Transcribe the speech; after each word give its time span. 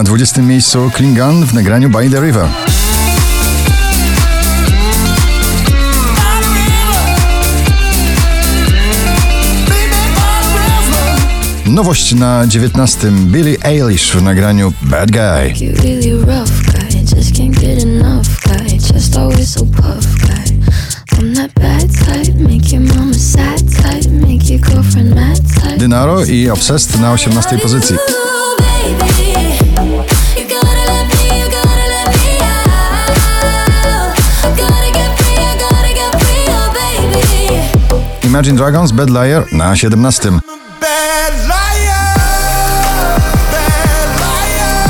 Na 0.00 0.04
20 0.04 0.42
miejscu 0.42 0.90
Klingan 0.94 1.46
w 1.46 1.54
nagraniu 1.54 1.90
By 1.90 2.10
the 2.10 2.20
River. 2.20 2.48
Nowość 11.66 12.12
na 12.12 12.46
19 12.46 13.10
Billie 13.10 13.56
Eilish 13.64 14.12
w 14.12 14.22
nagraniu 14.22 14.72
Bad 14.82 15.10
Guy. 15.10 15.66
You 15.66 15.74
really 15.82 16.12
rough 16.12 16.62
guy, 16.72 17.16
just 17.16 17.36
can't 17.36 17.60
Imagine 38.30 38.56
Dragons 38.56 38.92
Bad 38.92 39.10
Liar 39.10 39.44
na 39.52 39.76
17. 39.76 40.30
Bad 40.30 40.40
liar, 41.48 42.14
bad 43.50 44.10
liar. 44.20 44.80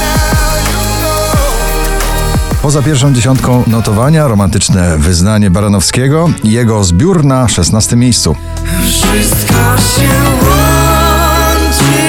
Now 0.00 0.56
you 0.72 0.96
know. 1.00 2.60
Poza 2.62 2.82
pierwszą 2.82 3.12
dziesiątką 3.12 3.64
notowania 3.66 4.28
romantyczne 4.28 4.98
wyznanie 4.98 5.50
Baranowskiego 5.50 6.30
i 6.44 6.50
jego 6.50 6.84
zbiór 6.84 7.24
na 7.24 7.48
16 7.48 7.96
miejscu. 7.96 8.36
Wszystko 8.84 9.54
się 9.78 10.08
łączy 10.42 12.07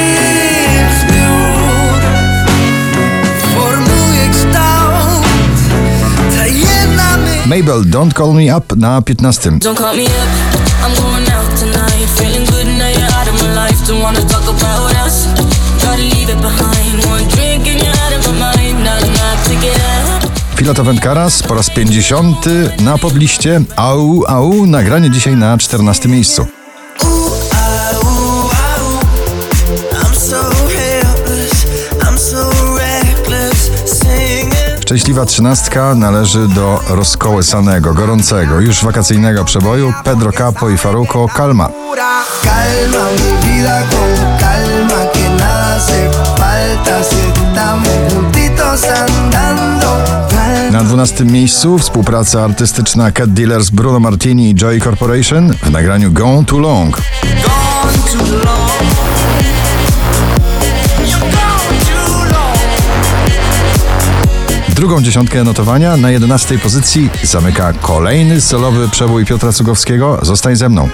my 18.23 18.37
mind. 18.39 18.83
Not 18.83 19.03
enough 19.03 19.43
to 19.47 19.53
get 19.61 19.77
up. 19.77 20.31
Filato 20.55 20.83
Wędkaras 20.83 21.43
po 21.43 21.53
raz 21.53 21.69
50 21.69 22.45
na 22.79 22.97
pobliście. 22.97 23.61
Au, 23.75 24.23
au, 24.27 24.65
nagranie 24.65 25.09
dzisiaj 25.09 25.35
na 25.35 25.57
14 25.57 26.09
miejscu. 26.09 26.58
Szczęśliwa 34.89 35.25
trzynastka 35.25 35.95
należy 35.95 36.47
do 36.47 36.79
rozkołysanego, 36.89 37.93
gorącego, 37.93 38.59
już 38.59 38.83
wakacyjnego 38.83 39.45
przeboju 39.45 39.93
Pedro 40.03 40.31
Capo 40.31 40.69
i 40.69 40.77
Faruko 40.77 41.27
Kalma. 41.27 41.69
Na 50.71 50.83
12 50.83 51.25
miejscu 51.25 51.77
współpraca 51.77 52.43
artystyczna 52.43 53.11
Cat 53.11 53.33
Dealers 53.33 53.69
Bruno 53.69 53.99
Martini 53.99 54.49
i 54.49 54.55
Joy 54.55 54.79
Corporation 54.79 55.53
w 55.63 55.71
nagraniu 55.71 56.11
Gone 56.11 56.45
Too 56.45 56.59
Long. 56.59 56.95
gone 56.95 57.93
too 58.11 58.37
long. 58.37 59.08
Drugą 64.79 65.01
dziesiątkę 65.01 65.43
notowania 65.43 65.97
na 65.97 66.11
11 66.11 66.59
pozycji 66.59 67.09
zamyka 67.23 67.73
kolejny 67.73 68.41
solowy 68.41 68.89
przebój 68.89 69.25
Piotra 69.25 69.51
Cugowskiego 69.51 70.19
Zostań 70.21 70.55
ze 70.55 70.69
mną. 70.69 70.89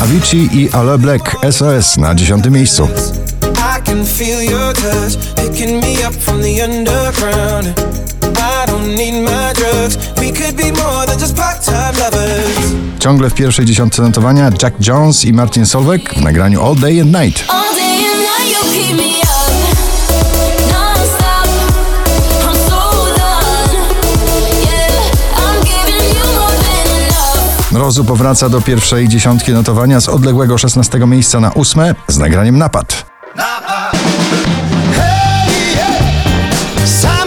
Avicii 0.00 0.48
i 0.52 0.70
Ale 0.70 0.98
Black 0.98 1.36
SOS 1.50 1.96
na 1.96 2.14
10 2.14 2.44
miejscu. 2.50 2.88
I 8.62 8.66
don't 8.66 8.94
need 8.94 9.22
my 9.22 9.52
drugs. 9.54 9.96
We 10.20 10.32
could 10.32 10.56
be 10.56 10.70
more 10.72 11.06
than 11.06 11.18
just 11.18 11.36
part-time 11.36 11.94
lovers. 11.98 12.59
Ciągle 13.00 13.30
w 13.30 13.34
pierwszej 13.34 13.64
dziesiątce 13.64 14.02
notowania 14.02 14.50
Jack 14.62 14.86
Jones 14.86 15.24
i 15.24 15.32
Martin 15.32 15.66
Solveig 15.66 16.14
w 16.14 16.22
nagraniu 16.22 16.66
All 16.66 16.76
Day 16.76 17.00
and 17.00 17.12
Night. 17.12 17.44
Yeah. 24.64 25.00
Mrozu 27.72 28.04
powraca 28.04 28.48
do 28.48 28.60
pierwszej 28.60 29.08
dziesiątki 29.08 29.52
notowania 29.52 30.00
z 30.00 30.08
odległego 30.08 30.58
16 30.58 30.98
miejsca 30.98 31.40
na 31.40 31.52
ósme 31.52 31.94
z 32.08 32.18
nagraniem 32.18 32.58
Napad. 32.58 33.06
Hej, 34.96 35.74
hej, 35.74 36.88
sam 36.88 37.19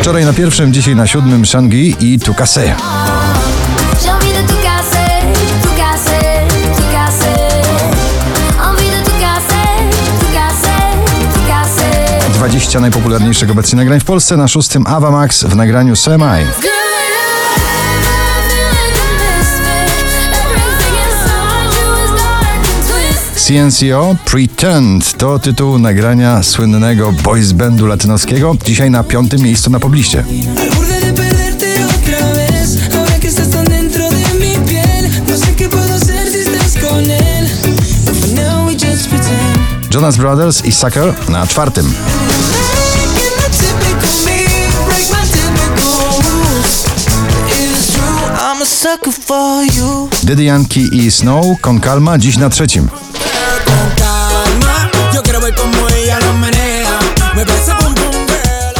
Wczoraj 0.00 0.24
na 0.24 0.32
pierwszym, 0.32 0.72
dzisiaj 0.72 0.96
na 0.96 1.06
siódmym 1.06 1.46
Shangi 1.46 1.96
i 2.00 2.18
Tukase. 2.18 2.74
20 12.34 12.80
najpopularniejszych 12.80 13.50
obecnie 13.50 13.76
nagrań 13.76 14.00
w 14.00 14.04
Polsce 14.04 14.36
na 14.36 14.48
szóstym 14.48 14.86
Ava 14.86 15.10
Max 15.10 15.44
w 15.44 15.56
nagraniu 15.56 15.96
So 15.96 16.18
CNCO 23.36 24.16
Pretend 24.24 25.18
to 25.18 25.38
tytuł 25.38 25.78
nagrania 25.78 26.42
słynnego 26.42 27.12
boys 27.12 27.52
bandu 27.52 27.86
latynoskiego, 27.86 28.56
dzisiaj 28.64 28.90
na 28.90 29.04
piątym 29.04 29.40
miejscu 29.40 29.70
na 29.70 29.80
pobliście. 29.80 30.24
No. 30.44 30.64
Jonas 39.94 40.16
Brothers 40.16 40.64
i 40.64 40.72
Sucker 40.72 41.14
na 41.28 41.46
czwartym. 41.46 41.94
Daddy 50.22 50.44
Yankee 50.44 50.88
i 50.92 51.10
Snow 51.10 51.60
Con 51.60 51.80
Calma 51.80 52.18
dziś 52.18 52.36
na 52.36 52.50
trzecim. 52.50 52.88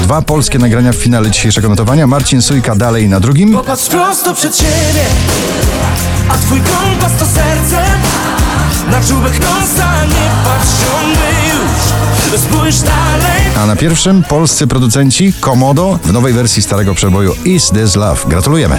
Dwa 0.02 0.22
polskie 0.22 0.58
nagrania 0.58 0.92
w 0.92 0.96
finale 0.96 1.30
dzisiejszego 1.30 1.68
notowania. 1.68 2.06
Marcin 2.06 2.42
Sujka 2.42 2.74
dalej 2.74 3.08
na 3.08 3.20
drugim. 3.20 3.52
Popatrz 3.52 3.86
prosto 3.86 4.34
przed 4.34 4.56
siebie, 4.56 5.04
a 6.28 6.34
twój 6.34 6.60
kompas 6.60 7.12
to 7.18 7.26
serce. 7.26 7.84
Na 8.90 9.00
czubek 9.08 9.40
nosa 9.40 10.04
nie 10.04 10.30
patrz 10.44 10.70
już, 11.48 12.40
spójrz 12.40 12.80
dalej. 12.80 13.42
A 13.62 13.66
na 13.66 13.76
pierwszym 13.76 14.22
polscy 14.22 14.66
producenci 14.66 15.32
Komodo 15.40 15.98
w 16.04 16.12
nowej 16.12 16.32
wersji 16.32 16.62
starego 16.62 16.94
przeboju 16.94 17.34
Is 17.44 17.70
This 17.70 17.96
Love. 17.96 18.20
Gratulujemy. 18.28 18.78